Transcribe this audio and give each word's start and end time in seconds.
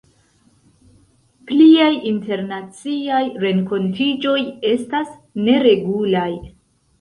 Pliaj 1.51 1.89
internaciaj 2.11 3.19
renkontiĝoj 3.45 4.39
estas 4.71 5.13
neregulaj. 5.45 6.29